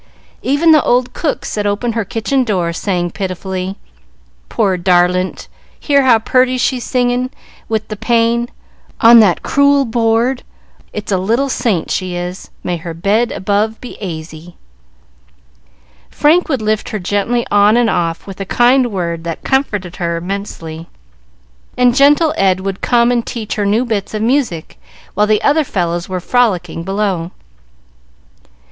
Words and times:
Even 0.41 0.71
the 0.71 0.81
old 0.81 1.13
cook 1.13 1.45
set 1.45 1.67
open 1.67 1.91
her 1.91 2.03
kitchen 2.03 2.43
door, 2.43 2.73
saying 2.73 3.11
pitifully, 3.11 3.75
"Poor 4.49 4.75
darlint, 4.75 5.47
hear 5.79 6.05
how 6.05 6.17
purty 6.17 6.57
she's 6.57 6.83
singin', 6.83 7.29
wid 7.69 7.87
the 7.87 7.95
pain, 7.95 8.49
on 8.99 9.19
that 9.19 9.43
crewel 9.43 9.85
boord. 9.85 10.41
It's 10.91 11.11
a 11.11 11.19
little 11.19 11.49
saint, 11.49 11.91
she 11.91 12.15
is. 12.15 12.49
May 12.63 12.77
her 12.77 12.95
bed 12.95 13.31
above 13.31 13.79
be 13.79 13.95
aisy!" 14.01 14.55
Frank 16.09 16.49
would 16.49 16.63
lift 16.63 16.89
her 16.89 16.97
gently 16.97 17.45
on 17.51 17.77
and 17.77 17.87
off, 17.87 18.25
with 18.25 18.39
a 18.41 18.43
kind 18.45 18.91
word 18.91 19.23
that 19.25 19.43
comforted 19.43 19.97
her 19.97 20.17
immensely, 20.17 20.87
and 21.77 21.93
gentle 21.95 22.33
Ed 22.37 22.61
would 22.61 22.81
come 22.81 23.11
and 23.11 23.23
teach 23.23 23.53
her 23.53 23.67
new 23.67 23.85
bits 23.85 24.15
of 24.15 24.23
music, 24.23 24.79
while 25.13 25.27
the 25.27 25.43
other 25.43 25.63
fellows 25.63 26.09
were 26.09 26.19
frolicking 26.19 26.83
below. 26.83 27.29